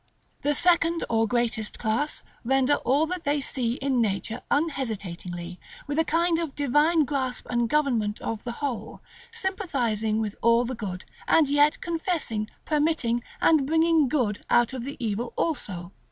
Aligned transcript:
The 0.41 0.55
second, 0.55 1.03
or 1.11 1.27
greatest 1.27 1.77
class, 1.77 2.23
render 2.43 2.77
all 2.77 3.05
that 3.05 3.23
they 3.23 3.39
see 3.39 3.73
in 3.73 4.01
nature 4.01 4.41
unhesitatingly, 4.49 5.59
with 5.85 5.99
a 5.99 6.03
kind 6.03 6.39
of 6.39 6.55
divine 6.55 7.05
grasp 7.05 7.45
and 7.51 7.69
government 7.69 8.19
of 8.19 8.43
the 8.43 8.53
whole, 8.63 9.01
sympathizing 9.29 10.19
with 10.19 10.35
all 10.41 10.65
the 10.65 10.73
good, 10.73 11.05
and 11.27 11.47
yet 11.49 11.81
confessing, 11.81 12.49
permitting, 12.65 13.21
and 13.41 13.67
bringing 13.67 14.07
good 14.09 14.43
out 14.49 14.73
of 14.73 14.85
the 14.85 14.97
evil 14.99 15.33
also. 15.35 15.91